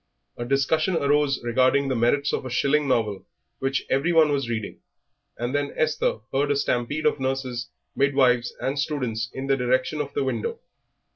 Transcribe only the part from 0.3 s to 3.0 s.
A discussion arose regarding the merits of a shilling